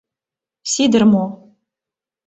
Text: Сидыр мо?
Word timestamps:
Сидыр 0.71 1.03
мо? 1.11 1.25